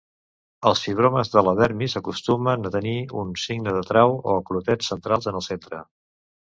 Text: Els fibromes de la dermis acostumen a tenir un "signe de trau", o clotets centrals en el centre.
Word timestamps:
Els 0.69 0.79
fibromes 0.85 1.31
de 1.33 1.43
la 1.49 1.53
dermis 1.59 1.97
acostumen 2.01 2.71
a 2.71 2.73
tenir 2.79 2.97
un 3.25 3.37
"signe 3.45 3.77
de 3.79 3.87
trau", 3.93 4.19
o 4.35 4.43
clotets 4.51 4.93
centrals 4.95 5.35
en 5.35 5.43
el 5.43 5.49
centre. 5.55 5.89